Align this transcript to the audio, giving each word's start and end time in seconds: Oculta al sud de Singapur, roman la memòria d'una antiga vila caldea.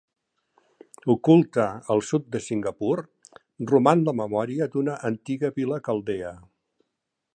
Oculta 1.13 1.65
al 1.95 2.01
sud 2.07 2.25
de 2.35 2.41
Singapur, 2.45 2.95
roman 3.73 4.01
la 4.09 4.17
memòria 4.23 4.69
d'una 4.77 4.97
antiga 5.11 5.53
vila 5.61 5.83
caldea. 5.91 6.33